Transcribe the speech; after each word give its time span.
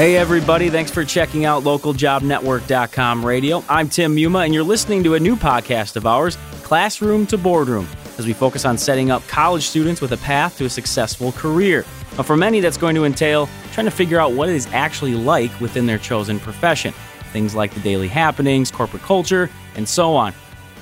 Hey, 0.00 0.16
everybody. 0.16 0.70
Thanks 0.70 0.90
for 0.90 1.04
checking 1.04 1.44
out 1.44 1.62
localjobnetwork.com 1.62 3.22
radio. 3.22 3.62
I'm 3.68 3.86
Tim 3.90 4.16
Muma, 4.16 4.46
and 4.46 4.54
you're 4.54 4.62
listening 4.62 5.04
to 5.04 5.14
a 5.14 5.20
new 5.20 5.36
podcast 5.36 5.94
of 5.96 6.06
ours, 6.06 6.38
Classroom 6.62 7.26
to 7.26 7.36
Boardroom, 7.36 7.86
as 8.16 8.24
we 8.24 8.32
focus 8.32 8.64
on 8.64 8.78
setting 8.78 9.10
up 9.10 9.22
college 9.28 9.68
students 9.68 10.00
with 10.00 10.12
a 10.12 10.16
path 10.16 10.56
to 10.56 10.64
a 10.64 10.70
successful 10.70 11.32
career. 11.32 11.84
Now, 12.16 12.22
for 12.22 12.34
many, 12.34 12.60
that's 12.60 12.78
going 12.78 12.94
to 12.94 13.04
entail 13.04 13.46
trying 13.72 13.84
to 13.84 13.90
figure 13.90 14.18
out 14.18 14.32
what 14.32 14.48
it 14.48 14.54
is 14.54 14.66
actually 14.68 15.12
like 15.12 15.60
within 15.60 15.84
their 15.84 15.98
chosen 15.98 16.40
profession. 16.40 16.94
Things 17.34 17.54
like 17.54 17.74
the 17.74 17.80
daily 17.80 18.08
happenings, 18.08 18.70
corporate 18.70 19.02
culture, 19.02 19.50
and 19.74 19.86
so 19.86 20.14
on. 20.14 20.32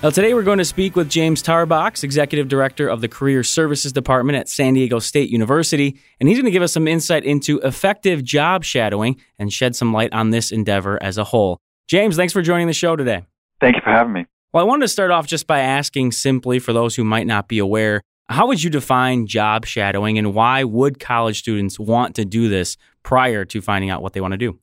Now, 0.00 0.10
today 0.10 0.32
we're 0.32 0.44
going 0.44 0.58
to 0.58 0.64
speak 0.64 0.94
with 0.94 1.10
James 1.10 1.42
Tarbox, 1.42 2.04
Executive 2.04 2.46
Director 2.46 2.86
of 2.86 3.00
the 3.00 3.08
Career 3.08 3.42
Services 3.42 3.92
Department 3.92 4.38
at 4.38 4.48
San 4.48 4.74
Diego 4.74 5.00
State 5.00 5.28
University, 5.28 5.98
and 6.20 6.28
he's 6.28 6.38
going 6.38 6.44
to 6.44 6.52
give 6.52 6.62
us 6.62 6.72
some 6.72 6.86
insight 6.86 7.24
into 7.24 7.58
effective 7.62 8.22
job 8.22 8.62
shadowing 8.62 9.20
and 9.40 9.52
shed 9.52 9.74
some 9.74 9.92
light 9.92 10.12
on 10.12 10.30
this 10.30 10.52
endeavor 10.52 11.02
as 11.02 11.18
a 11.18 11.24
whole. 11.24 11.58
James, 11.88 12.14
thanks 12.14 12.32
for 12.32 12.42
joining 12.42 12.68
the 12.68 12.72
show 12.72 12.94
today. 12.94 13.24
Thank 13.60 13.74
you 13.74 13.82
for 13.82 13.90
having 13.90 14.12
me. 14.12 14.26
Well, 14.52 14.64
I 14.64 14.68
wanted 14.68 14.82
to 14.82 14.88
start 14.88 15.10
off 15.10 15.26
just 15.26 15.48
by 15.48 15.58
asking 15.58 16.12
simply 16.12 16.60
for 16.60 16.72
those 16.72 16.94
who 16.94 17.02
might 17.02 17.26
not 17.26 17.48
be 17.48 17.58
aware, 17.58 18.00
how 18.28 18.46
would 18.46 18.62
you 18.62 18.70
define 18.70 19.26
job 19.26 19.66
shadowing 19.66 20.16
and 20.16 20.32
why 20.32 20.62
would 20.62 21.00
college 21.00 21.40
students 21.40 21.76
want 21.76 22.14
to 22.14 22.24
do 22.24 22.48
this 22.48 22.76
prior 23.02 23.44
to 23.46 23.60
finding 23.60 23.90
out 23.90 24.00
what 24.00 24.12
they 24.12 24.20
want 24.20 24.30
to 24.30 24.38
do? 24.38 24.60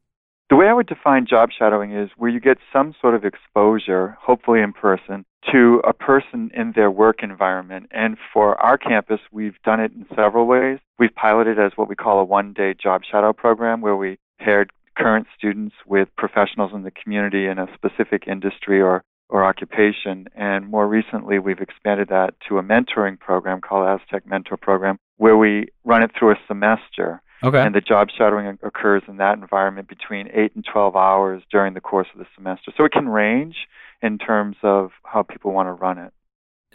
The 0.47 0.55
way 0.55 0.67
I 0.67 0.73
would 0.73 0.85
define 0.85 1.25
job 1.25 1.49
shadowing 1.57 1.91
is 1.91 2.11
where 2.17 2.29
you 2.29 2.39
get 2.39 2.59
some 2.71 2.93
sort 3.01 3.15
of 3.15 3.25
exposure, 3.25 4.15
hopefully 4.21 4.61
in 4.61 4.73
person, 4.73 5.25
to 5.51 5.81
a 5.83 5.91
person 5.91 6.51
in 6.53 6.73
their 6.75 6.91
work 6.91 7.23
environment. 7.23 7.87
And 7.89 8.15
for 8.31 8.59
our 8.61 8.77
campus, 8.77 9.19
we've 9.31 9.59
done 9.63 9.79
it 9.79 9.91
in 9.91 10.05
several 10.15 10.45
ways. 10.45 10.77
We've 10.99 11.13
piloted 11.15 11.57
as 11.57 11.71
what 11.75 11.89
we 11.89 11.95
call 11.95 12.19
a 12.19 12.23
one 12.23 12.53
day 12.53 12.75
job 12.75 13.01
shadow 13.09 13.33
program 13.33 13.81
where 13.81 13.95
we 13.95 14.19
paired 14.39 14.71
current 14.95 15.25
students 15.35 15.75
with 15.87 16.09
professionals 16.15 16.71
in 16.75 16.83
the 16.83 16.91
community 16.91 17.47
in 17.47 17.57
a 17.57 17.67
specific 17.73 18.27
industry 18.27 18.79
or, 18.79 19.03
or 19.29 19.43
occupation. 19.43 20.27
And 20.35 20.69
more 20.69 20.87
recently, 20.87 21.39
we've 21.39 21.59
expanded 21.59 22.09
that 22.09 22.35
to 22.47 22.59
a 22.59 22.63
mentoring 22.63 23.19
program 23.19 23.61
called 23.61 23.87
Aztec 23.87 24.27
Mentor 24.27 24.57
Program, 24.57 24.99
where 25.17 25.37
we 25.37 25.69
run 25.83 26.03
it 26.03 26.11
through 26.17 26.33
a 26.33 26.39
semester. 26.47 27.23
Okay. 27.43 27.61
And 27.61 27.75
the 27.75 27.81
job 27.81 28.07
shadowing 28.15 28.57
occurs 28.63 29.03
in 29.07 29.17
that 29.17 29.37
environment 29.37 29.87
between 29.87 30.29
8 30.33 30.55
and 30.55 30.65
12 30.65 30.95
hours 30.95 31.43
during 31.51 31.73
the 31.73 31.81
course 31.81 32.07
of 32.13 32.19
the 32.19 32.25
semester. 32.35 32.71
So 32.75 32.85
it 32.85 32.91
can 32.91 33.09
range 33.09 33.55
in 34.01 34.17
terms 34.17 34.57
of 34.63 34.91
how 35.03 35.23
people 35.23 35.51
want 35.51 35.67
to 35.67 35.73
run 35.73 35.97
it. 35.97 36.13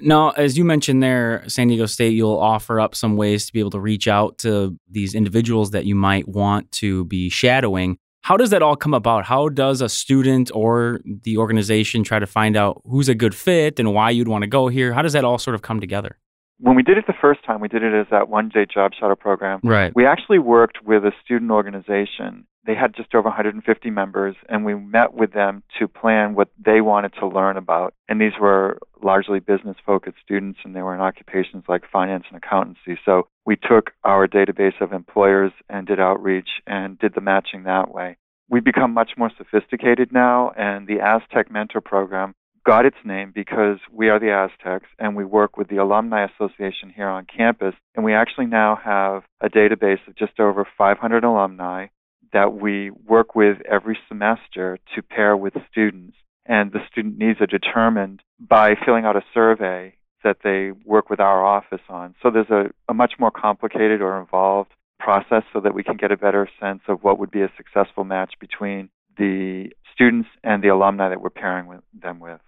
Now, 0.02 0.30
as 0.30 0.56
you 0.56 0.64
mentioned 0.64 1.02
there, 1.02 1.44
San 1.48 1.68
Diego 1.68 1.86
State, 1.86 2.14
you'll 2.14 2.38
offer 2.38 2.80
up 2.80 2.94
some 2.94 3.16
ways 3.16 3.46
to 3.46 3.52
be 3.52 3.60
able 3.60 3.70
to 3.70 3.80
reach 3.80 4.08
out 4.08 4.38
to 4.38 4.78
these 4.90 5.14
individuals 5.14 5.72
that 5.72 5.84
you 5.84 5.94
might 5.94 6.26
want 6.26 6.70
to 6.72 7.04
be 7.04 7.28
shadowing. 7.28 7.98
How 8.22 8.36
does 8.36 8.50
that 8.50 8.62
all 8.62 8.76
come 8.76 8.94
about? 8.94 9.24
How 9.24 9.48
does 9.48 9.80
a 9.80 9.88
student 9.88 10.50
or 10.54 11.00
the 11.04 11.38
organization 11.38 12.04
try 12.04 12.18
to 12.18 12.26
find 12.26 12.56
out 12.56 12.80
who's 12.84 13.08
a 13.08 13.14
good 13.14 13.34
fit 13.34 13.78
and 13.78 13.94
why 13.94 14.10
you'd 14.10 14.28
want 14.28 14.42
to 14.42 14.48
go 14.48 14.68
here? 14.68 14.92
How 14.92 15.02
does 15.02 15.14
that 15.14 15.24
all 15.24 15.38
sort 15.38 15.54
of 15.54 15.62
come 15.62 15.80
together? 15.80 16.18
When 16.60 16.76
we 16.76 16.82
did 16.82 16.98
it 16.98 17.06
the 17.06 17.14
first 17.18 17.42
time, 17.44 17.60
we 17.60 17.68
did 17.68 17.82
it 17.82 17.94
as 17.94 18.06
that 18.10 18.28
one 18.28 18.50
day 18.50 18.66
job 18.66 18.92
shadow 18.98 19.16
program. 19.16 19.60
Right. 19.64 19.92
We 19.94 20.04
actually 20.04 20.38
worked 20.38 20.84
with 20.84 21.04
a 21.04 21.12
student 21.24 21.50
organization. 21.50 22.46
They 22.66 22.74
had 22.74 22.94
just 22.94 23.14
over 23.14 23.28
150 23.28 23.90
members, 23.90 24.36
and 24.48 24.66
we 24.66 24.74
met 24.74 25.14
with 25.14 25.32
them 25.32 25.62
to 25.78 25.88
plan 25.88 26.34
what 26.34 26.48
they 26.62 26.82
wanted 26.82 27.14
to 27.14 27.26
learn 27.26 27.56
about. 27.56 27.94
And 28.08 28.20
these 28.20 28.34
were 28.38 28.78
largely 29.02 29.40
business 29.40 29.78
focused 29.86 30.18
students, 30.22 30.60
and 30.62 30.76
they 30.76 30.82
were 30.82 30.94
in 30.94 31.00
occupations 31.00 31.64
like 31.66 31.90
finance 31.90 32.24
and 32.28 32.36
accountancy. 32.36 33.00
So 33.06 33.28
we 33.46 33.56
took 33.56 33.92
our 34.04 34.28
database 34.28 34.78
of 34.82 34.92
employers 34.92 35.52
and 35.70 35.86
did 35.86 35.98
outreach 35.98 36.50
and 36.66 36.98
did 36.98 37.14
the 37.14 37.22
matching 37.22 37.62
that 37.62 37.90
way. 37.90 38.18
We've 38.50 38.64
become 38.64 38.92
much 38.92 39.12
more 39.16 39.30
sophisticated 39.38 40.12
now, 40.12 40.52
and 40.58 40.86
the 40.86 41.00
Aztec 41.00 41.50
Mentor 41.50 41.80
Program 41.80 42.34
got 42.70 42.86
its 42.86 43.04
name 43.04 43.32
because 43.34 43.78
we 43.92 44.10
are 44.10 44.20
the 44.20 44.30
Aztecs 44.30 44.86
and 45.00 45.16
we 45.16 45.24
work 45.24 45.56
with 45.56 45.66
the 45.66 45.78
Alumni 45.78 46.24
Association 46.24 46.88
here 46.94 47.08
on 47.08 47.26
campus. 47.26 47.74
And 47.96 48.04
we 48.04 48.14
actually 48.14 48.46
now 48.46 48.78
have 48.84 49.24
a 49.40 49.48
database 49.48 49.98
of 50.06 50.14
just 50.14 50.38
over 50.38 50.64
500 50.78 51.24
alumni 51.24 51.88
that 52.32 52.54
we 52.54 52.92
work 52.92 53.34
with 53.34 53.56
every 53.68 53.98
semester 54.06 54.78
to 54.94 55.02
pair 55.02 55.36
with 55.36 55.54
students. 55.68 56.16
And 56.46 56.70
the 56.70 56.78
student 56.88 57.18
needs 57.18 57.40
are 57.40 57.48
determined 57.48 58.22
by 58.38 58.76
filling 58.86 59.04
out 59.04 59.16
a 59.16 59.24
survey 59.34 59.96
that 60.22 60.36
they 60.44 60.70
work 60.84 61.10
with 61.10 61.18
our 61.18 61.44
office 61.44 61.82
on. 61.88 62.14
So 62.22 62.30
there's 62.30 62.50
a, 62.50 62.66
a 62.88 62.94
much 62.94 63.14
more 63.18 63.32
complicated 63.32 64.00
or 64.00 64.20
involved 64.20 64.70
process 65.00 65.42
so 65.52 65.58
that 65.58 65.74
we 65.74 65.82
can 65.82 65.96
get 65.96 66.12
a 66.12 66.16
better 66.16 66.48
sense 66.60 66.82
of 66.86 67.02
what 67.02 67.18
would 67.18 67.32
be 67.32 67.42
a 67.42 67.50
successful 67.56 68.04
match 68.04 68.34
between 68.38 68.90
the 69.18 69.70
students 69.92 70.28
and 70.44 70.62
the 70.62 70.68
alumni 70.68 71.08
that 71.08 71.20
we're 71.20 71.30
pairing 71.30 71.66
with 71.66 71.80
them 72.00 72.20
with. 72.20 72.40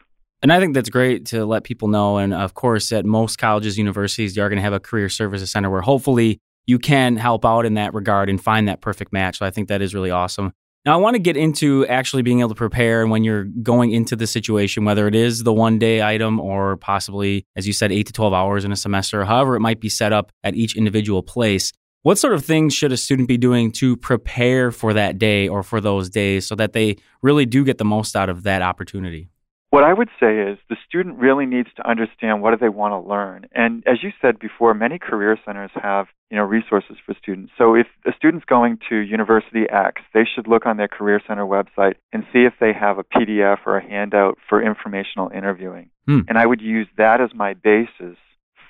And 0.43 0.53
I 0.53 0.59
think 0.59 0.75
that's 0.75 0.91
great 0.91 1.27
to 1.27 1.47
let 1.47 1.63
people 1.63 1.87
know. 1.87 2.19
And 2.19 2.35
of 2.35 2.55
course, 2.55 2.91
at 2.91 3.05
most 3.05 3.39
colleges, 3.39 3.79
universities, 3.79 4.37
you 4.37 4.43
are 4.43 4.49
going 4.49 4.57
to 4.57 4.63
have 4.63 4.73
a 4.73 4.81
career 4.81 5.09
services 5.09 5.53
center 5.53 5.71
where 5.71 5.83
hopefully 5.83 6.41
you 6.67 6.79
can 6.79 7.17
help 7.17 7.45
out 7.45 7.65
in 7.65 7.75
that 7.75 7.95
regard 7.95 8.29
and 8.29 8.43
find 8.43 8.67
that 8.67 8.81
perfect 8.81 9.13
match. 9.13 9.39
So 9.39 9.47
I 9.47 9.51
think 9.51 9.69
that 9.69 9.83
is 9.83 9.95
really 9.95 10.11
awesome. 10.11 10.53
Now, 10.85 10.95
I 10.95 10.97
want 10.97 11.15
to 11.15 11.21
get 11.21 11.37
into 11.37 11.87
actually 11.87 12.23
being 12.23 12.41
able 12.41 12.49
to 12.49 12.55
prepare 12.57 13.03
and 13.03 13.11
when 13.11 13.23
you're 13.23 13.45
going 13.45 13.93
into 13.93 14.17
the 14.17 14.27
situation, 14.27 14.85
whether 14.85 15.07
it 15.07 15.15
is 15.15 15.45
the 15.45 15.53
one 15.53 15.79
day 15.79 16.03
item 16.03 16.41
or 16.41 16.77
possibly, 16.77 17.47
as 17.55 17.69
you 17.69 17.73
said, 17.73 17.93
eight 17.93 18.09
to 18.09 18.13
12 18.13 18.33
hours 18.33 18.65
in 18.65 18.73
a 18.73 18.77
semester, 18.77 19.25
however 19.25 19.55
it 19.55 19.61
might 19.61 19.81
be 19.81 19.89
set 19.89 20.13
up 20.13 20.33
at 20.43 20.57
each 20.57 20.77
individual 20.77 21.23
place. 21.23 21.73
What 22.03 22.19
sort 22.19 22.35
of 22.35 22.45
things 22.45 22.75
should 22.75 22.91
a 22.91 22.97
student 22.97 23.29
be 23.29 23.39
doing 23.39 23.71
to 23.73 23.97
prepare 23.97 24.73
for 24.73 24.93
that 24.93 25.19
day 25.19 25.47
or 25.47 25.63
for 25.63 25.81
those 25.81 26.11
days 26.11 26.49
so 26.49 26.57
that 26.57 26.73
they 26.73 26.97
really 27.23 27.47
do 27.47 27.65
get 27.65 27.79
the 27.79 27.85
most 27.85 28.17
out 28.17 28.29
of 28.29 28.43
that 28.43 28.61
opportunity? 28.61 29.32
What 29.73 29.85
I 29.85 29.95
would 29.95 30.11
say 30.21 30.39
is 30.39 30.59
the 30.69 30.77
student 30.87 31.19
really 31.19 31.47
needs 31.47 31.71
to 31.77 31.89
understand 31.89 32.43
what 32.43 32.51
do 32.51 32.59
they 32.59 32.69
want 32.69 32.93
to 32.93 33.09
learn. 33.09 33.47
And 33.55 33.83
as 33.87 34.03
you 34.03 34.11
said 34.21 34.39
before, 34.39 34.75
many 34.75 34.99
career 34.99 35.39
centers 35.47 35.71
have, 35.83 36.09
you 36.31 36.37
know, 36.37 36.43
resources 36.43 36.99
for 37.07 37.15
students. 37.15 37.53
So 37.57 37.75
if 37.75 37.87
a 38.07 38.13
student's 38.15 38.45
going 38.45 38.81
to 38.91 38.97
University 38.97 39.65
X, 39.71 40.03
they 40.13 40.25
should 40.27 40.47
look 40.47 40.67
on 40.67 40.77
their 40.77 40.89
career 40.89 41.23
center 41.27 41.47
website 41.47 41.95
and 42.13 42.25
see 42.35 42.41
if 42.41 42.53
they 42.61 42.75
have 42.75 42.99
a 42.99 43.05
PDF 43.05 43.61
or 43.65 43.79
a 43.79 43.83
handout 43.83 44.37
for 44.47 44.63
informational 44.63 45.31
interviewing. 45.35 45.89
Hmm. 46.07 46.21
And 46.29 46.37
I 46.37 46.45
would 46.45 46.61
use 46.61 46.89
that 46.99 47.23
as 47.23 47.31
my 47.35 47.55
basis 47.55 48.19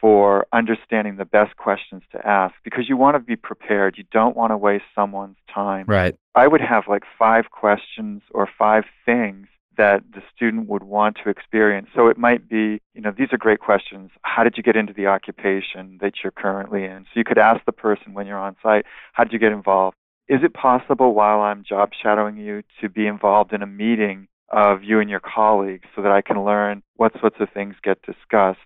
for 0.01 0.47
understanding 0.53 1.17
the 1.17 1.25
best 1.25 1.57
questions 1.57 2.05
to 2.13 2.25
ask 2.25 2.55
because 2.63 2.89
you 2.89 2.97
want 2.97 3.17
to 3.17 3.21
be 3.21 3.35
prepared. 3.35 3.99
You 3.99 4.05
don't 4.13 4.37
want 4.37 4.53
to 4.53 4.57
waste 4.57 4.85
someone's 4.95 5.37
time. 5.53 5.87
Right. 5.89 6.15
I 6.37 6.47
would 6.47 6.61
have 6.61 6.85
like 6.89 7.03
five 7.19 7.51
questions 7.51 8.23
or 8.31 8.49
five 8.57 8.85
things 9.05 9.49
that 9.77 10.03
the 10.15 10.23
student 10.35 10.69
would 10.69 10.83
want 10.83 11.19
to 11.23 11.31
experience. 11.31 11.89
So 11.95 12.09
it 12.09 12.19
might 12.19 12.49
be, 12.49 12.81
you 12.95 13.01
know, 13.01 13.13
these 13.17 13.29
are 13.33 13.39
great 13.39 13.61
questions. 13.61 14.11
How 14.23 14.45
did 14.45 14.57
you 14.57 14.63
get 14.63 14.77
into 14.77 14.93
the 14.93 15.07
occupation 15.07 15.99
that 16.01 16.15
you're 16.23 16.33
currently 16.33 16.85
in? 16.85 17.05
So 17.05 17.19
you 17.19 17.25
could 17.25 17.39
ask 17.39 17.65
the 17.65 17.73
person 17.73 18.15
when 18.15 18.27
you're 18.27 18.39
on 18.39 18.57
site, 18.63 18.85
how 19.13 19.25
did 19.25 19.33
you 19.33 19.39
get 19.39 19.53
involved? 19.53 19.97
Is 20.29 20.41
it 20.43 20.55
possible 20.55 21.15
while 21.15 21.41
I'm 21.41 21.65
job 21.65 21.91
shadowing 22.01 22.37
you 22.37 22.63
to 22.81 22.89
be 22.89 23.07
involved 23.07 23.53
in 23.53 23.63
a 23.63 23.67
meeting 23.67 24.29
of 24.51 24.83
you 24.85 25.01
and 25.01 25.11
your 25.11 25.21
colleagues 25.21 25.89
so 25.97 26.03
that 26.03 26.13
I 26.13 26.23
can 26.23 26.45
learn 26.45 26.83
what 26.97 27.13
sorts 27.21 27.37
of 27.41 27.49
things 27.51 27.75
get 27.83 28.03
discussed? 28.03 28.61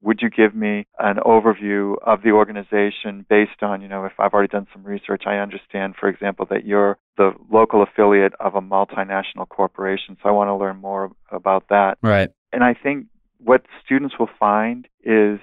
Would 0.00 0.20
you 0.22 0.30
give 0.30 0.54
me 0.54 0.86
an 0.98 1.16
overview 1.16 1.96
of 2.06 2.22
the 2.22 2.30
organization 2.30 3.26
based 3.28 3.62
on, 3.62 3.82
you 3.82 3.88
know, 3.88 4.04
if 4.04 4.12
I've 4.18 4.32
already 4.32 4.48
done 4.48 4.68
some 4.72 4.84
research, 4.84 5.24
I 5.26 5.38
understand, 5.38 5.94
for 5.98 6.08
example, 6.08 6.46
that 6.50 6.64
you're 6.64 6.98
the 7.16 7.32
local 7.50 7.82
affiliate 7.82 8.32
of 8.38 8.54
a 8.54 8.60
multinational 8.60 9.48
corporation, 9.48 10.16
so 10.22 10.28
I 10.28 10.32
want 10.32 10.48
to 10.48 10.54
learn 10.54 10.76
more 10.76 11.10
about 11.32 11.64
that. 11.70 11.98
Right. 12.00 12.30
And 12.52 12.62
I 12.62 12.74
think 12.74 13.06
what 13.38 13.62
students 13.84 14.14
will 14.18 14.30
find 14.38 14.86
is 15.02 15.40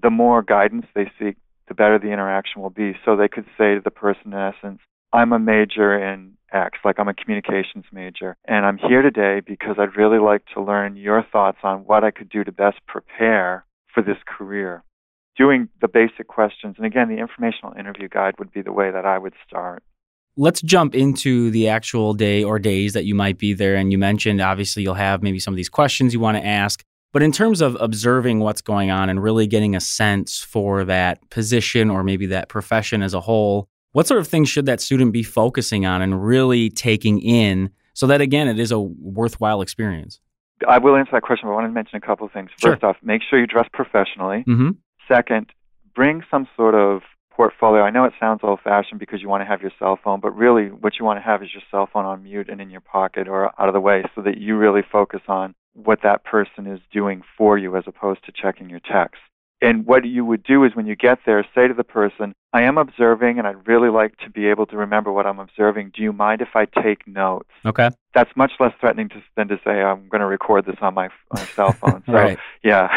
the 0.00 0.10
more 0.10 0.42
guidance 0.42 0.86
they 0.94 1.10
seek, 1.18 1.36
the 1.68 1.74
better 1.74 1.98
the 1.98 2.10
interaction 2.10 2.62
will 2.62 2.70
be. 2.70 2.96
So 3.04 3.16
they 3.16 3.28
could 3.28 3.46
say 3.58 3.74
to 3.74 3.80
the 3.84 3.90
person, 3.90 4.32
in 4.32 4.34
essence, 4.34 4.80
I'm 5.12 5.32
a 5.32 5.38
major 5.38 5.98
in 5.98 6.36
X, 6.52 6.78
like 6.84 6.98
I'm 6.98 7.08
a 7.08 7.14
communications 7.14 7.84
major, 7.92 8.36
and 8.44 8.64
I'm 8.64 8.78
here 8.78 9.02
today 9.02 9.40
because 9.44 9.76
I'd 9.78 9.96
really 9.96 10.18
like 10.18 10.42
to 10.54 10.62
learn 10.62 10.96
your 10.96 11.24
thoughts 11.32 11.58
on 11.62 11.80
what 11.80 12.04
I 12.04 12.10
could 12.10 12.28
do 12.28 12.44
to 12.44 12.52
best 12.52 12.78
prepare 12.86 13.64
for 13.94 14.02
this 14.02 14.18
career. 14.26 14.82
Doing 15.36 15.68
the 15.80 15.88
basic 15.88 16.28
questions, 16.28 16.74
and 16.76 16.86
again, 16.86 17.08
the 17.08 17.18
informational 17.18 17.72
interview 17.78 18.08
guide 18.08 18.34
would 18.38 18.52
be 18.52 18.62
the 18.62 18.72
way 18.72 18.90
that 18.90 19.06
I 19.06 19.18
would 19.18 19.34
start. 19.46 19.82
Let's 20.36 20.62
jump 20.62 20.94
into 20.94 21.50
the 21.50 21.68
actual 21.68 22.14
day 22.14 22.44
or 22.44 22.58
days 22.58 22.92
that 22.92 23.04
you 23.04 23.14
might 23.14 23.38
be 23.38 23.52
there. 23.52 23.76
And 23.76 23.90
you 23.90 23.98
mentioned 23.98 24.40
obviously 24.40 24.82
you'll 24.82 24.94
have 24.94 25.22
maybe 25.22 25.38
some 25.38 25.52
of 25.52 25.56
these 25.56 25.68
questions 25.68 26.14
you 26.14 26.20
want 26.20 26.36
to 26.36 26.46
ask. 26.46 26.82
But 27.12 27.22
in 27.22 27.32
terms 27.32 27.60
of 27.60 27.76
observing 27.80 28.38
what's 28.38 28.60
going 28.60 28.90
on 28.90 29.08
and 29.08 29.22
really 29.22 29.46
getting 29.46 29.74
a 29.74 29.80
sense 29.80 30.38
for 30.38 30.84
that 30.84 31.28
position 31.30 31.90
or 31.90 32.04
maybe 32.04 32.26
that 32.26 32.48
profession 32.48 33.02
as 33.02 33.14
a 33.14 33.20
whole, 33.20 33.68
what 33.92 34.06
sort 34.06 34.20
of 34.20 34.28
things 34.28 34.48
should 34.48 34.66
that 34.66 34.80
student 34.80 35.12
be 35.12 35.24
focusing 35.24 35.84
on 35.84 36.00
and 36.02 36.24
really 36.24 36.70
taking 36.70 37.20
in 37.20 37.70
so 37.94 38.06
that, 38.06 38.20
again, 38.20 38.46
it 38.46 38.60
is 38.60 38.70
a 38.70 38.78
worthwhile 38.78 39.60
experience? 39.60 40.20
I 40.68 40.78
will 40.78 40.96
answer 40.96 41.12
that 41.12 41.22
question, 41.22 41.48
but 41.48 41.52
I 41.52 41.54
want 41.54 41.68
to 41.68 41.72
mention 41.72 41.96
a 41.96 42.00
couple 42.00 42.26
of 42.26 42.32
things. 42.32 42.50
Sure. 42.58 42.72
First 42.72 42.84
off, 42.84 42.96
make 43.02 43.22
sure 43.28 43.38
you 43.38 43.46
dress 43.46 43.68
professionally. 43.72 44.44
Mm-hmm. 44.46 44.70
Second, 45.08 45.52
bring 45.94 46.22
some 46.30 46.46
sort 46.56 46.74
of 46.74 47.02
portfolio, 47.40 47.82
I 47.82 47.90
know 47.90 48.04
it 48.04 48.12
sounds 48.20 48.40
old 48.42 48.60
fashioned 48.62 49.00
because 49.00 49.22
you 49.22 49.28
want 49.28 49.40
to 49.40 49.46
have 49.46 49.62
your 49.62 49.70
cell 49.78 49.98
phone, 50.02 50.20
but 50.20 50.32
really 50.32 50.66
what 50.66 50.98
you 50.98 51.06
want 51.06 51.18
to 51.18 51.22
have 51.22 51.42
is 51.42 51.48
your 51.54 51.62
cell 51.70 51.88
phone 51.90 52.04
on 52.04 52.22
mute 52.22 52.50
and 52.50 52.60
in 52.60 52.68
your 52.68 52.82
pocket 52.82 53.28
or 53.28 53.46
out 53.60 53.68
of 53.68 53.72
the 53.72 53.80
way 53.80 54.02
so 54.14 54.20
that 54.22 54.36
you 54.36 54.56
really 54.56 54.82
focus 54.92 55.22
on 55.26 55.54
what 55.72 56.00
that 56.02 56.22
person 56.24 56.66
is 56.66 56.80
doing 56.92 57.22
for 57.38 57.56
you 57.56 57.76
as 57.76 57.84
opposed 57.86 58.24
to 58.26 58.32
checking 58.32 58.68
your 58.68 58.80
text. 58.80 59.20
And 59.62 59.86
what 59.86 60.04
you 60.04 60.24
would 60.24 60.42
do 60.42 60.64
is 60.64 60.74
when 60.74 60.86
you 60.86 60.96
get 60.96 61.18
there, 61.26 61.44
say 61.54 61.68
to 61.68 61.74
the 61.74 61.84
person, 61.84 62.34
I 62.52 62.62
am 62.62 62.78
observing 62.78 63.38
and 63.38 63.46
I'd 63.46 63.68
really 63.68 63.90
like 63.90 64.16
to 64.18 64.30
be 64.30 64.46
able 64.46 64.66
to 64.66 64.76
remember 64.76 65.12
what 65.12 65.26
I'm 65.26 65.38
observing. 65.38 65.92
Do 65.94 66.02
you 66.02 66.12
mind 66.12 66.40
if 66.40 66.54
I 66.54 66.64
take 66.64 67.06
notes? 67.06 67.50
Okay. 67.64 67.90
That's 68.14 68.30
much 68.36 68.52
less 68.58 68.72
threatening 68.80 69.10
to, 69.10 69.22
than 69.36 69.48
to 69.48 69.60
say, 69.64 69.82
I'm 69.82 70.08
going 70.08 70.20
to 70.20 70.26
record 70.26 70.66
this 70.66 70.76
on 70.80 70.94
my, 70.94 71.08
my 71.32 71.44
cell 71.44 71.72
phone. 71.72 72.02
So, 72.10 72.12
right. 72.12 72.38
yeah, 72.64 72.88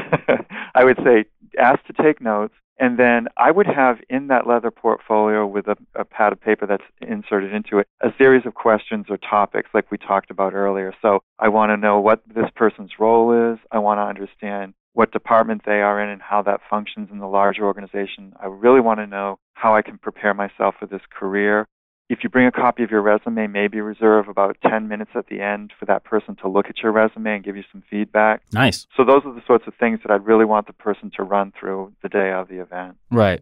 I 0.75 0.83
would 0.83 0.98
say 1.04 1.25
ask 1.60 1.83
to 1.86 1.94
take 1.94 2.21
notes. 2.21 2.54
And 2.80 2.98
then 2.98 3.27
I 3.38 3.51
would 3.51 3.68
have 3.68 4.00
in 4.09 4.27
that 4.27 4.48
leather 4.48 4.71
portfolio 4.71 5.45
with 5.45 5.68
a, 5.68 5.77
a 5.94 6.04
pad 6.04 6.33
of 6.33 6.42
paper 6.42 6.66
that's 6.66 6.83
inserted 7.01 7.54
into 7.54 7.77
it 7.77 7.88
a 8.01 8.09
series 8.18 8.45
of 8.45 8.56
questions 8.56 9.06
or 9.09 9.18
topics 9.18 9.69
like 9.74 9.92
we 9.92 9.98
talked 9.98 10.31
about 10.31 10.54
earlier. 10.54 10.94
So 11.01 11.21
I 11.38 11.50
want 11.50 11.69
to 11.69 11.77
know 11.77 12.00
what 12.00 12.24
this 12.27 12.50
person's 12.56 12.92
role 13.00 13.54
is. 13.54 13.59
I 13.71 13.80
want 13.80 14.00
to 14.00 14.04
understand 14.04 14.74
what 14.94 15.12
department 15.12 15.63
they 15.66 15.81
are 15.81 16.01
in 16.01 16.10
and 16.10 16.22
how 16.22 16.42
that 16.44 16.62
functions 16.69 17.10
in 17.12 17.19
the 17.19 17.28
larger 17.28 17.66
organization. 17.66 18.34
I 18.42 18.45
really 18.45 18.80
want 18.80 19.00
to 19.00 19.07
know 19.07 19.40
how 19.54 19.75
I 19.75 19.81
can 19.81 19.98
prepare 19.98 20.34
myself 20.34 20.75
for 20.80 20.86
this 20.86 21.01
career. 21.12 21.68
If 22.10 22.19
you 22.22 22.30
bring 22.30 22.45
a 22.45 22.51
copy 22.51 22.84
of 22.84 22.92
your 22.92 23.01
resume, 23.01 23.48
maybe 23.48 23.81
reserve 23.81 24.28
about 24.28 24.57
10 24.69 24.88
minutes 24.88 25.12
at 25.16 25.28
the 25.28 25.42
end 25.42 25.72
for 25.80 25.86
that 25.86 26.04
person 26.04 26.36
to 26.42 26.48
look 26.48 26.68
at 26.68 26.80
your 26.84 26.92
resume 26.92 27.36
and 27.36 27.44
give 27.44 27.56
you 27.56 27.63
some 27.72 27.81
feedback. 27.90 28.44
Nice. 28.51 28.86
So, 28.95 29.04
those 29.04 29.22
are 29.25 29.34
the 29.34 29.42
sorts 29.48 29.66
of 29.68 29.74
things 29.80 30.00
that 30.04 30.12
I'd 30.12 30.25
really 30.25 30.45
want 30.45 30.68
the 30.68 30.74
person 30.74 31.12
to 31.16 31.24
run 31.24 31.54
through 31.60 31.94
the 32.04 32.10
day 32.10 32.31
of 32.31 32.50
the 32.50 32.62
event. 32.62 32.98
Right. 33.10 33.42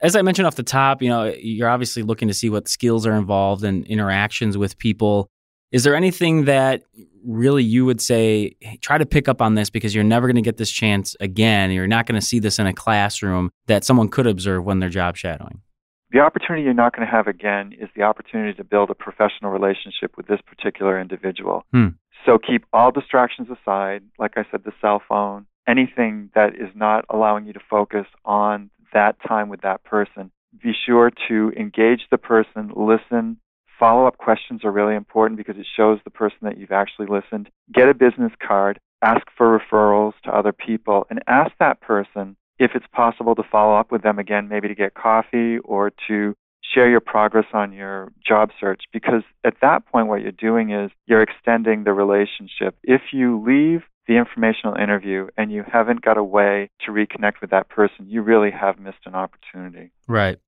As 0.00 0.14
I 0.14 0.22
mentioned 0.22 0.46
off 0.46 0.56
the 0.56 0.62
top, 0.62 1.00
you 1.00 1.08
know, 1.08 1.32
you're 1.38 1.68
obviously 1.68 2.02
looking 2.02 2.28
to 2.28 2.34
see 2.34 2.50
what 2.50 2.68
skills 2.68 3.06
are 3.06 3.14
involved 3.14 3.64
and 3.64 3.86
interactions 3.86 4.58
with 4.58 4.76
people. 4.78 5.28
Is 5.72 5.84
there 5.84 5.94
anything 5.94 6.44
that 6.44 6.82
really 7.24 7.64
you 7.64 7.84
would 7.86 8.00
say 8.00 8.54
hey, 8.60 8.78
try 8.82 8.98
to 8.98 9.06
pick 9.06 9.26
up 9.26 9.40
on 9.40 9.54
this 9.54 9.70
because 9.70 9.94
you're 9.94 10.04
never 10.04 10.26
going 10.26 10.36
to 10.36 10.42
get 10.42 10.58
this 10.58 10.70
chance 10.70 11.16
again? 11.18 11.70
You're 11.70 11.86
not 11.86 12.06
going 12.06 12.20
to 12.20 12.26
see 12.26 12.38
this 12.38 12.58
in 12.58 12.66
a 12.66 12.74
classroom 12.74 13.50
that 13.66 13.84
someone 13.84 14.08
could 14.08 14.26
observe 14.26 14.64
when 14.64 14.78
they're 14.78 14.90
job 14.90 15.16
shadowing. 15.16 15.62
The 16.10 16.20
opportunity 16.20 16.62
you're 16.62 16.74
not 16.74 16.94
going 16.94 17.08
to 17.08 17.10
have 17.10 17.26
again 17.26 17.72
is 17.72 17.88
the 17.96 18.02
opportunity 18.02 18.52
to 18.54 18.64
build 18.64 18.90
a 18.90 18.94
professional 18.94 19.50
relationship 19.50 20.14
with 20.18 20.26
this 20.26 20.40
particular 20.46 21.00
individual. 21.00 21.64
Hmm. 21.72 21.88
So 22.26 22.38
keep 22.38 22.66
all 22.72 22.92
distractions 22.92 23.48
aside, 23.48 24.02
like 24.18 24.32
I 24.36 24.44
said, 24.50 24.62
the 24.64 24.72
cell 24.80 25.02
phone, 25.08 25.46
anything 25.66 26.30
that 26.34 26.54
is 26.54 26.68
not 26.74 27.06
allowing 27.08 27.46
you 27.46 27.54
to 27.54 27.60
focus 27.68 28.06
on 28.26 28.70
that 28.92 29.16
time 29.26 29.48
with 29.48 29.62
that 29.62 29.84
person. 29.84 30.30
Be 30.62 30.72
sure 30.86 31.10
to 31.28 31.50
engage 31.58 32.02
the 32.10 32.18
person, 32.18 32.72
listen, 32.76 33.38
Follow 33.82 34.06
up 34.06 34.16
questions 34.16 34.60
are 34.62 34.70
really 34.70 34.94
important 34.94 35.36
because 35.36 35.56
it 35.58 35.66
shows 35.76 35.98
the 36.04 36.10
person 36.10 36.38
that 36.42 36.56
you've 36.56 36.70
actually 36.70 37.08
listened. 37.08 37.50
Get 37.74 37.88
a 37.88 37.94
business 37.94 38.30
card, 38.40 38.78
ask 39.02 39.26
for 39.36 39.58
referrals 39.58 40.12
to 40.22 40.30
other 40.30 40.52
people, 40.52 41.04
and 41.10 41.20
ask 41.26 41.50
that 41.58 41.80
person 41.80 42.36
if 42.60 42.76
it's 42.76 42.86
possible 42.92 43.34
to 43.34 43.42
follow 43.50 43.74
up 43.74 43.90
with 43.90 44.04
them 44.04 44.20
again, 44.20 44.48
maybe 44.48 44.68
to 44.68 44.76
get 44.76 44.94
coffee 44.94 45.58
or 45.64 45.90
to 46.06 46.32
share 46.62 46.88
your 46.88 47.00
progress 47.00 47.46
on 47.52 47.72
your 47.72 48.12
job 48.24 48.50
search. 48.60 48.82
Because 48.92 49.24
at 49.42 49.54
that 49.62 49.84
point, 49.86 50.06
what 50.06 50.20
you're 50.20 50.30
doing 50.30 50.70
is 50.70 50.92
you're 51.06 51.22
extending 51.22 51.82
the 51.82 51.92
relationship. 51.92 52.76
If 52.84 53.02
you 53.12 53.42
leave 53.44 53.82
the 54.06 54.16
informational 54.16 54.76
interview 54.76 55.26
and 55.36 55.50
you 55.50 55.64
haven't 55.66 56.02
got 56.02 56.16
a 56.16 56.22
way 56.22 56.70
to 56.86 56.92
reconnect 56.92 57.40
with 57.40 57.50
that 57.50 57.68
person, 57.68 58.06
you 58.06 58.22
really 58.22 58.52
have 58.52 58.78
missed 58.78 59.06
an 59.06 59.16
opportunity. 59.16 59.90
Right. 60.06 60.38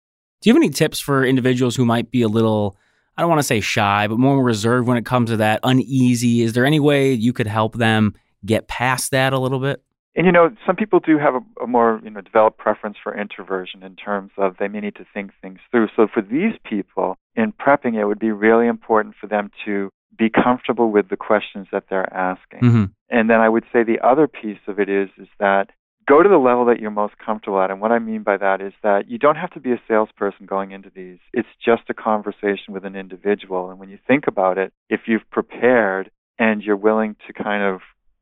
Do 0.41 0.51
you 0.51 0.55
have 0.55 0.63
any 0.63 0.71
tips 0.71 1.01
for 1.01 1.25
individuals 1.25 1.75
who 1.75 1.85
might 1.85 2.13
be 2.13 2.23
a 2.23 2.29
little 2.29 2.77
I 3.17 3.23
don't 3.23 3.29
want 3.29 3.41
to 3.41 3.47
say 3.47 3.61
shy, 3.61 4.07
but 4.09 4.19
more 4.19 4.43
reserved 4.43 4.89
when 4.89 4.97
it 4.97 5.07
comes 5.07 5.31
to 5.31 5.37
that, 5.39 5.61
uneasy. 5.63 6.43
Is 6.43 6.53
there 6.53 6.65
any 6.65 6.81
way 6.81 7.13
you 7.13 7.33
could 7.33 7.47
help 7.47 7.77
them 7.77 8.15
get 8.45 8.69
past 8.69 9.13
that 9.13 9.33
a 9.33 9.39
little 9.39 9.61
bit? 9.61 9.83
And 10.17 10.27
you 10.27 10.33
know, 10.33 10.55
some 10.65 10.77
people 10.77 11.01
do 11.01 11.19
have 11.19 11.35
a, 11.35 11.65
a, 11.65 11.67
more 11.67 12.01
you 12.05 12.11
know 12.11 12.21
developed 12.21 12.59
preference 12.59 12.97
for 13.03 13.17
introversion 13.19 13.83
in 13.83 13.97
terms 13.97 14.31
of 14.37 14.57
they 14.59 14.69
may 14.69 14.81
need 14.81 14.95
to 14.97 15.07
think 15.13 15.33
things 15.43 15.59
through. 15.71 15.89
So 15.97 16.07
for 16.13 16.23
these 16.23 16.55
people, 16.65 17.17
in 17.35 17.53
prepping, 17.53 17.95
it 17.95 18.05
would 18.05 18.21
be 18.21 18.31
really 18.31 18.69
important 18.69 19.17
for 19.21 19.27
them 19.27 19.51
to 19.65 19.91
be 20.17 20.31
comfortable 20.31 20.91
with 20.91 21.09
the 21.09 21.17
questions 21.17 21.67
that 21.73 21.85
they're 21.91 22.13
asking. 22.15 22.61
Mm-hmm. 22.61 22.85
And 23.11 23.31
then 23.31 23.41
I 23.41 23.49
would 23.49 23.65
say 23.73 23.83
the 23.83 23.99
other 24.07 24.29
piece 24.29 24.61
of 24.69 24.79
it 24.79 24.89
is 24.89 25.09
is 25.19 25.29
that 25.41 25.71
go 26.07 26.23
to 26.23 26.29
the 26.29 26.37
level 26.37 26.67
that 26.67 26.81
you're 26.81 26.91
most 26.91 27.15
comfortable 27.25 27.61
at. 27.61 27.71
And 27.71 27.81
what 27.81 27.93
I 27.93 27.99
mean 27.99 28.23
by 28.23 28.37
that 28.37 28.61
is 28.61 28.73
that 28.83 29.09
you 29.09 29.19
don't 29.19 29.37
have 29.37 29.51
to 29.53 29.61
be 29.61 29.73
a 29.73 29.81
salesperson 29.89 30.47
going 30.47 30.73
into 30.73 30.91
these. 30.95 31.19
It's 31.33 31.49
just 31.65 31.83
a 31.89 31.95
conversation 31.95 32.73
with 32.73 32.85
an 32.85 32.97
individual. 32.97 33.71
And 33.71 33.79
when 33.79 33.89
you 33.89 33.99
think 34.07 34.27
about 34.27 34.59
it, 34.59 34.73
if 34.89 35.03
you've 35.07 35.29
prepared 35.31 36.11
and 36.39 36.63
you're 36.63 36.77
willing 36.77 37.17
to 37.27 37.33
kind 37.33 37.63
of 37.63 37.81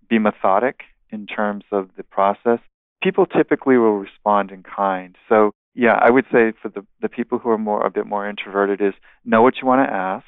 be 0.08 0.18
methodic 0.18 0.80
in 1.10 1.26
terms 1.26 1.64
of 1.72 1.90
the 1.96 2.02
process, 2.02 2.58
people 3.02 3.26
typically 3.26 3.76
will 3.76 3.98
respond 3.98 4.50
in 4.50 4.62
kind. 4.62 5.16
So 5.28 5.52
yeah, 5.74 5.98
I 6.00 6.10
would 6.10 6.26
say 6.26 6.52
for 6.60 6.68
the, 6.68 6.84
the 7.00 7.08
people 7.08 7.38
who 7.38 7.50
are 7.50 7.58
more 7.58 7.84
a 7.84 7.90
bit 7.90 8.06
more 8.06 8.28
introverted 8.28 8.80
is 8.80 8.94
know 9.24 9.42
what 9.42 9.54
you 9.60 9.66
want 9.66 9.88
to 9.88 9.92
ask, 9.92 10.26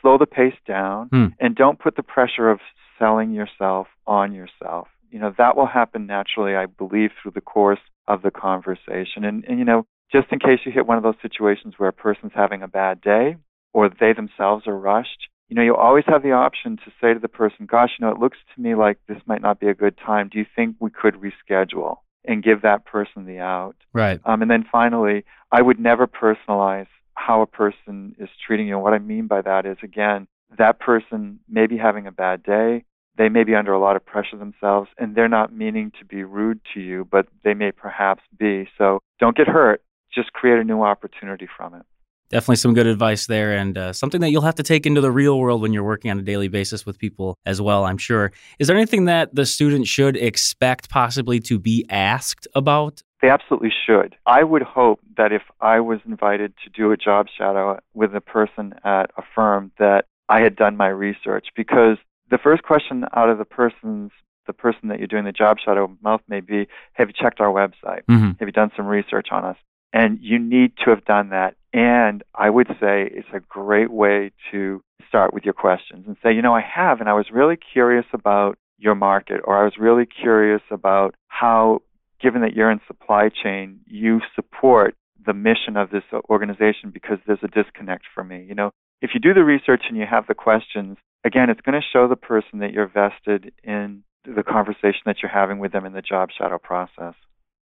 slow 0.00 0.18
the 0.18 0.26
pace 0.26 0.56
down, 0.66 1.08
hmm. 1.08 1.26
and 1.38 1.54
don't 1.54 1.78
put 1.78 1.96
the 1.96 2.02
pressure 2.02 2.50
of 2.50 2.58
selling 2.98 3.32
yourself 3.32 3.86
on 4.06 4.32
yourself 4.32 4.88
you 5.12 5.18
know, 5.18 5.34
that 5.36 5.56
will 5.56 5.66
happen 5.66 6.06
naturally, 6.06 6.56
I 6.56 6.66
believe, 6.66 7.10
through 7.20 7.32
the 7.32 7.42
course 7.42 7.80
of 8.08 8.22
the 8.22 8.30
conversation. 8.30 9.24
And, 9.24 9.44
and, 9.44 9.58
you 9.58 9.64
know, 9.64 9.86
just 10.10 10.28
in 10.32 10.38
case 10.38 10.60
you 10.64 10.72
hit 10.72 10.86
one 10.86 10.96
of 10.96 11.02
those 11.02 11.20
situations 11.20 11.74
where 11.76 11.90
a 11.90 11.92
person's 11.92 12.32
having 12.34 12.62
a 12.62 12.68
bad 12.68 13.00
day 13.00 13.36
or 13.74 13.88
they 13.88 14.14
themselves 14.14 14.66
are 14.66 14.76
rushed, 14.76 15.28
you 15.48 15.56
know, 15.56 15.62
you 15.62 15.76
always 15.76 16.04
have 16.06 16.22
the 16.22 16.32
option 16.32 16.78
to 16.78 16.92
say 16.98 17.12
to 17.12 17.20
the 17.20 17.28
person, 17.28 17.66
gosh, 17.66 17.90
you 17.98 18.06
know, 18.06 18.12
it 18.12 18.18
looks 18.18 18.38
to 18.54 18.60
me 18.60 18.74
like 18.74 18.98
this 19.06 19.18
might 19.26 19.42
not 19.42 19.60
be 19.60 19.68
a 19.68 19.74
good 19.74 19.98
time. 19.98 20.30
Do 20.32 20.38
you 20.38 20.46
think 20.56 20.76
we 20.80 20.90
could 20.90 21.14
reschedule 21.14 21.96
and 22.24 22.42
give 22.42 22.62
that 22.62 22.86
person 22.86 23.26
the 23.26 23.38
out? 23.38 23.76
Right. 23.92 24.18
Um, 24.24 24.40
and 24.40 24.50
then 24.50 24.64
finally, 24.72 25.26
I 25.50 25.60
would 25.60 25.78
never 25.78 26.06
personalize 26.06 26.86
how 27.14 27.42
a 27.42 27.46
person 27.46 28.16
is 28.18 28.30
treating 28.46 28.66
you. 28.66 28.76
And 28.76 28.82
what 28.82 28.94
I 28.94 28.98
mean 28.98 29.26
by 29.26 29.42
that 29.42 29.66
is, 29.66 29.76
again, 29.82 30.26
that 30.56 30.80
person 30.80 31.40
may 31.48 31.66
be 31.66 31.76
having 31.76 32.06
a 32.06 32.12
bad 32.12 32.42
day 32.42 32.84
they 33.16 33.28
may 33.28 33.44
be 33.44 33.54
under 33.54 33.72
a 33.72 33.78
lot 33.78 33.96
of 33.96 34.04
pressure 34.04 34.36
themselves 34.36 34.88
and 34.98 35.14
they're 35.14 35.28
not 35.28 35.52
meaning 35.52 35.92
to 35.98 36.04
be 36.04 36.24
rude 36.24 36.60
to 36.74 36.80
you, 36.80 37.06
but 37.10 37.26
they 37.44 37.54
may 37.54 37.72
perhaps 37.72 38.22
be. 38.38 38.68
So 38.78 39.00
don't 39.20 39.36
get 39.36 39.48
hurt. 39.48 39.82
Just 40.14 40.32
create 40.32 40.58
a 40.58 40.64
new 40.64 40.82
opportunity 40.82 41.48
from 41.56 41.74
it. 41.74 41.82
Definitely 42.28 42.56
some 42.56 42.72
good 42.72 42.86
advice 42.86 43.26
there, 43.26 43.52
and 43.52 43.76
uh, 43.76 43.92
something 43.92 44.22
that 44.22 44.30
you'll 44.30 44.40
have 44.40 44.54
to 44.54 44.62
take 44.62 44.86
into 44.86 45.02
the 45.02 45.10
real 45.10 45.38
world 45.38 45.60
when 45.60 45.74
you're 45.74 45.84
working 45.84 46.10
on 46.10 46.18
a 46.18 46.22
daily 46.22 46.48
basis 46.48 46.86
with 46.86 46.98
people 46.98 47.36
as 47.44 47.60
well, 47.60 47.84
I'm 47.84 47.98
sure. 47.98 48.32
Is 48.58 48.68
there 48.68 48.76
anything 48.76 49.04
that 49.04 49.34
the 49.34 49.44
student 49.44 49.86
should 49.86 50.16
expect 50.16 50.88
possibly 50.88 51.40
to 51.40 51.58
be 51.58 51.84
asked 51.90 52.48
about? 52.54 53.02
They 53.20 53.28
absolutely 53.28 53.72
should. 53.86 54.16
I 54.24 54.44
would 54.44 54.62
hope 54.62 55.00
that 55.18 55.30
if 55.30 55.42
I 55.60 55.80
was 55.80 56.00
invited 56.06 56.54
to 56.64 56.70
do 56.70 56.90
a 56.90 56.96
job 56.96 57.26
shadow 57.36 57.78
with 57.92 58.14
a 58.14 58.22
person 58.22 58.74
at 58.82 59.10
a 59.18 59.22
firm, 59.34 59.70
that 59.78 60.06
I 60.30 60.40
had 60.40 60.56
done 60.56 60.78
my 60.78 60.88
research 60.88 61.48
because 61.54 61.98
the 62.32 62.38
first 62.38 62.62
question 62.62 63.04
out 63.14 63.28
of 63.28 63.38
the 63.38 63.44
person's 63.44 64.10
the 64.46 64.52
person 64.52 64.88
that 64.88 64.98
you're 64.98 65.06
doing 65.06 65.24
the 65.24 65.30
job 65.30 65.58
shadow 65.64 65.96
mouth 66.02 66.20
may 66.26 66.40
be, 66.40 66.66
have 66.94 67.08
you 67.08 67.14
checked 67.16 67.40
our 67.40 67.52
website? 67.52 68.02
Mm-hmm. 68.10 68.32
Have 68.40 68.48
you 68.48 68.52
done 68.52 68.72
some 68.76 68.86
research 68.86 69.28
on 69.30 69.44
us? 69.44 69.56
And 69.92 70.18
you 70.20 70.38
need 70.38 70.72
to 70.84 70.90
have 70.90 71.04
done 71.04 71.28
that. 71.28 71.54
And 71.72 72.24
I 72.34 72.50
would 72.50 72.66
say 72.80 73.08
it's 73.12 73.28
a 73.32 73.38
great 73.38 73.92
way 73.92 74.32
to 74.50 74.82
start 75.06 75.32
with 75.32 75.44
your 75.44 75.54
questions 75.54 76.06
and 76.08 76.16
say, 76.24 76.32
you 76.32 76.42
know, 76.42 76.54
I 76.54 76.62
have, 76.62 76.98
and 76.98 77.08
I 77.08 77.12
was 77.12 77.26
really 77.30 77.56
curious 77.56 78.06
about 78.12 78.58
your 78.78 78.94
market, 78.96 79.40
or 79.44 79.60
I 79.60 79.64
was 79.64 79.74
really 79.78 80.06
curious 80.06 80.62
about 80.72 81.14
how, 81.28 81.82
given 82.20 82.40
that 82.40 82.54
you're 82.54 82.70
in 82.70 82.80
supply 82.88 83.28
chain, 83.28 83.80
you 83.86 84.22
support 84.34 84.96
the 85.24 85.34
mission 85.34 85.76
of 85.76 85.90
this 85.90 86.02
organization 86.28 86.90
because 86.92 87.18
there's 87.26 87.44
a 87.44 87.48
disconnect 87.48 88.04
for 88.12 88.24
me. 88.24 88.44
You 88.48 88.56
know, 88.56 88.72
if 89.00 89.10
you 89.14 89.20
do 89.20 89.34
the 89.34 89.44
research 89.44 89.82
and 89.88 89.96
you 89.96 90.06
have 90.10 90.26
the 90.26 90.34
questions, 90.34 90.96
again, 91.24 91.50
it's 91.50 91.60
going 91.60 91.80
to 91.80 91.86
show 91.92 92.08
the 92.08 92.16
person 92.16 92.60
that 92.60 92.72
you're 92.72 92.88
vested 92.88 93.52
in 93.62 94.02
the 94.24 94.42
conversation 94.42 95.02
that 95.06 95.16
you're 95.22 95.30
having 95.30 95.58
with 95.58 95.72
them 95.72 95.84
in 95.84 95.92
the 95.92 96.02
job 96.02 96.30
shadow 96.36 96.58
process. 96.58 97.14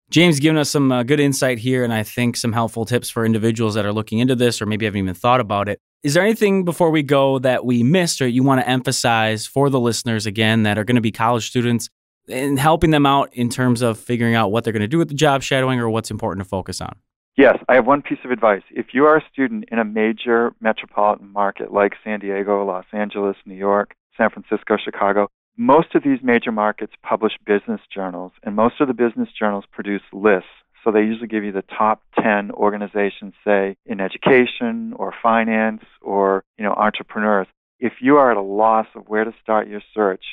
James 0.10 0.40
given 0.40 0.58
us 0.58 0.72
some 0.72 0.92
uh, 0.92 1.04
good 1.04 1.20
insight 1.20 1.60
here, 1.60 1.84
and 1.84 1.94
I 1.94 2.02
think 2.02 2.36
some 2.36 2.52
helpful 2.52 2.84
tips 2.86 3.12
for 3.12 3.26
individuals 3.26 3.76
that 3.76 3.86
are 3.86 3.94
looking 3.94 4.18
into 4.18 4.36
this 4.36 4.60
or 4.60 4.66
maybe 4.66 4.86
haven't 4.86 5.00
even 5.00 5.14
thought 5.14 5.40
about 5.40 5.70
it. 5.70 5.80
Is 6.02 6.16
there 6.16 6.24
anything 6.24 6.66
before 6.66 6.90
we 6.90 7.04
go 7.04 7.38
that 7.40 7.64
we 7.64 7.84
missed 7.84 8.22
or 8.22 8.28
you 8.28 8.42
want 8.42 8.62
to 8.62 8.68
emphasize 8.68 9.46
for 9.46 9.70
the 9.70 9.80
listeners 9.80 10.26
again 10.26 10.64
that 10.64 10.80
are 10.80 10.84
going 10.84 10.96
to 10.96 11.02
be 11.02 11.12
college 11.12 11.48
students 11.48 11.90
in 12.28 12.58
helping 12.58 12.90
them 12.90 13.06
out 13.06 13.34
in 13.34 13.50
terms 13.50 13.82
of 13.82 14.00
figuring 14.00 14.34
out 14.34 14.52
what 14.52 14.64
they're 14.64 14.74
going 14.74 14.82
to 14.82 14.88
do 14.88 14.98
with 14.98 15.10
the 15.10 15.14
job 15.14 15.44
shadowing 15.44 15.80
or 15.80 15.90
what's 15.90 16.10
important 16.10 16.44
to 16.44 16.50
focus 16.50 16.82
on? 16.82 16.96
Yes, 17.40 17.58
I 17.70 17.76
have 17.76 17.88
one 17.88 18.02
piece 18.02 18.18
of 18.26 18.32
advice. 18.32 18.64
If 18.70 18.88
you 18.92 19.06
are 19.06 19.16
a 19.16 19.24
student 19.32 19.64
in 19.72 19.80
a 19.80 19.86
major 19.86 20.52
metropolitan 20.60 21.32
market 21.32 21.72
like 21.72 21.94
San 22.04 22.20
Diego, 22.20 22.66
Los 22.66 22.84
Angeles, 22.92 23.38
New 23.46 23.56
York, 23.56 23.96
San 24.18 24.30
Francisco, 24.30 24.76
Chicago, 24.76 25.30
most 25.56 25.96
of 25.96 26.04
these 26.04 26.20
major 26.22 26.52
markets 26.52 26.92
publish 27.02 27.32
business 27.46 27.80
journals, 27.96 28.34
and 28.44 28.58
most 28.58 28.82
of 28.82 28.90
the 28.90 28.94
business 28.94 29.30
journals 29.32 29.64
produce 29.72 30.02
lists. 30.12 30.50
So 30.84 30.92
they 30.92 31.00
usually 31.00 31.30
give 31.30 31.46
you 31.46 31.54
the 31.54 31.62
top 31.62 32.02
10 32.22 32.52
organizations, 32.52 33.36
say 33.46 33.78
in 33.86 34.02
education 34.02 34.92
or 34.98 35.14
finance 35.24 35.86
or, 36.02 36.44
you 36.58 36.66
know, 36.66 36.74
entrepreneurs. 36.74 37.48
If 37.80 37.94
you 38.02 38.18
are 38.18 38.32
at 38.32 38.38
a 38.38 38.42
loss 38.42 38.88
of 38.96 39.08
where 39.08 39.24
to 39.24 39.34
start 39.42 39.70
your 39.70 39.82
search, 39.94 40.26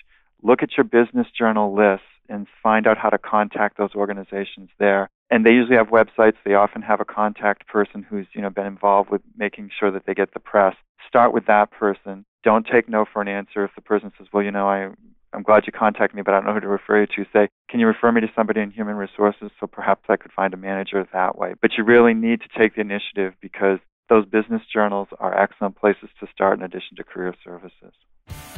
look 0.43 0.61
at 0.61 0.77
your 0.77 0.83
business 0.83 1.29
journal 1.39 1.73
lists 1.73 2.07
and 2.29 2.49
find 2.65 2.89
out 2.89 2.99
how 2.99 3.11
to 3.11 3.19
contact 3.19 3.79
those 3.79 3.95
organizations 3.95 4.71
there. 4.81 5.09
And 5.31 5.45
they 5.45 5.53
usually 5.53 5.77
have 5.77 5.89
websites. 5.89 6.37
They 6.45 6.55
often 6.55 6.83
have 6.83 7.01
a 7.01 7.05
contact 7.05 7.67
person 7.67 8.03
who's, 8.09 8.27
you 8.33 8.43
know, 8.43 8.51
been 8.51 8.67
involved 8.67 9.11
with 9.11 9.23
making 9.37 9.71
sure 9.79 9.91
that 9.91 10.07
they 10.07 10.15
get 10.15 10.33
the 10.35 10.41
press. 10.41 10.77
Start 11.09 11.33
with 11.33 11.47
that 11.47 11.71
person. 11.71 12.25
Don't 12.45 12.67
take 12.67 12.89
no 12.89 13.05
for 13.13 13.23
an 13.23 13.29
answer 13.29 13.65
if 13.65 13.75
the 13.75 13.81
person 13.81 14.13
says, 14.17 14.29
"Well, 14.33 14.43
you 14.43 14.53
know, 14.53 14.69
I 14.69 14.91
I'm 15.33 15.43
glad 15.43 15.67
you 15.67 15.73
contacted 15.73 16.17
me, 16.17 16.23
but 16.23 16.33
I 16.33 16.39
don't 16.39 16.47
know 16.47 16.55
who 16.55 16.61
to 16.61 16.69
refer 16.69 17.01
you 17.01 17.07
to. 17.07 17.27
Say, 17.33 17.49
can 17.69 17.79
you 17.79 17.87
refer 17.87 18.11
me 18.11 18.23
to 18.23 18.31
somebody 18.35 18.61
in 18.61 18.71
human 18.71 18.97
resources 18.97 19.51
so 19.61 19.67
perhaps 19.67 20.05
I 20.09 20.17
could 20.17 20.33
find 20.33 20.55
a 20.55 20.57
manager 20.57 21.07
that 21.13 21.37
way? 21.37 21.55
But 21.61 21.73
you 21.77 21.85
really 21.85 22.15
need 22.15 22.41
to 22.41 22.49
take 22.59 22.75
the 22.75 22.81
initiative 22.81 23.35
because 23.43 23.79
those 24.09 24.27
business 24.27 24.63
journals 24.73 25.09
are 25.19 25.39
excellent 25.39 25.77
places 25.77 26.09
to 26.21 26.27
start 26.33 26.59
in 26.59 26.65
addition 26.65 26.97
to 26.97 27.05
career 27.05 27.35
services. 27.45 27.93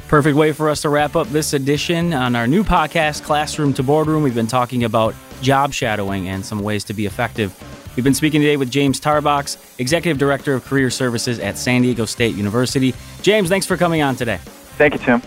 Perfect 0.08 0.36
way 0.36 0.52
for 0.52 0.70
us 0.70 0.82
to 0.82 0.88
wrap 0.88 1.16
up 1.16 1.26
this 1.28 1.52
edition 1.52 2.14
on 2.14 2.34
our 2.34 2.46
new 2.46 2.64
podcast, 2.64 3.22
Classroom 3.24 3.74
to 3.74 3.82
Boardroom. 3.82 4.22
We've 4.22 4.34
been 4.34 4.46
talking 4.46 4.84
about 4.84 5.14
job 5.42 5.74
shadowing 5.74 6.28
and 6.28 6.44
some 6.44 6.60
ways 6.60 6.84
to 6.84 6.94
be 6.94 7.04
effective. 7.04 7.54
We've 7.94 8.04
been 8.04 8.14
speaking 8.14 8.40
today 8.40 8.56
with 8.56 8.70
James 8.70 9.00
Tarbox, 9.00 9.58
Executive 9.78 10.18
Director 10.18 10.54
of 10.54 10.64
Career 10.64 10.88
Services 10.88 11.38
at 11.40 11.58
San 11.58 11.82
Diego 11.82 12.04
State 12.04 12.36
University. 12.36 12.94
James, 13.22 13.48
thanks 13.48 13.66
for 13.66 13.76
coming 13.76 14.02
on 14.02 14.16
today. 14.16 14.38
Thank 14.78 14.94
you, 14.94 15.00
Tim. 15.00 15.20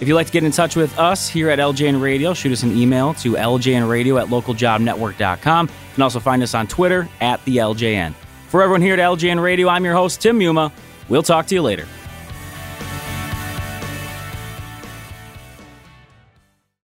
If 0.00 0.08
you'd 0.08 0.14
like 0.14 0.28
to 0.28 0.32
get 0.32 0.44
in 0.44 0.52
touch 0.52 0.74
with 0.74 0.96
us 0.98 1.28
here 1.28 1.50
at 1.50 1.58
LJN 1.58 2.00
Radio, 2.00 2.32
shoot 2.32 2.52
us 2.52 2.62
an 2.62 2.76
email 2.76 3.14
to 3.14 3.32
ljnradio 3.32 4.20
at 4.20 4.28
localjobnetwork.com. 4.28 5.66
You 5.66 5.94
can 5.94 6.02
also 6.02 6.20
find 6.20 6.42
us 6.42 6.54
on 6.54 6.66
Twitter 6.66 7.08
at 7.20 7.44
the 7.44 7.58
LJN. 7.58 8.14
For 8.48 8.62
everyone 8.62 8.80
here 8.80 8.94
at 8.94 8.98
LJN 8.98 9.42
Radio, 9.42 9.68
I'm 9.68 9.84
your 9.84 9.94
host, 9.94 10.22
Tim 10.22 10.38
Muma. 10.38 10.72
We'll 11.08 11.22
talk 11.22 11.46
to 11.48 11.54
you 11.54 11.60
later. 11.60 11.86